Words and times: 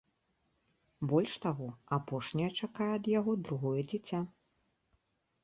Больш 1.11 1.33
таго, 1.43 1.67
апошняя 1.99 2.49
чакае 2.59 2.89
ад 2.97 3.05
яго 3.19 3.37
другое 3.45 3.81
дзіця. 3.95 4.19